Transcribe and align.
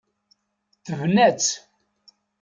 Tebna-tt. 0.85 1.49